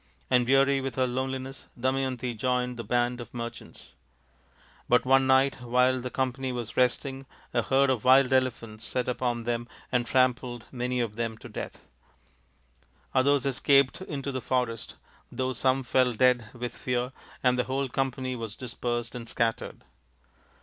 [0.31, 3.93] And weary with her loneliness Damayanti joined the band of merchants.
[4.89, 9.07] But one night while the com pany was resting a herd of wild elephants set
[9.07, 11.87] upon them and trampled many of them to death.
[13.13, 14.95] Others escaped into the forest,
[15.31, 17.11] though some fell dead with fear,
[17.43, 19.83] and the whole company was dispersed and scattered.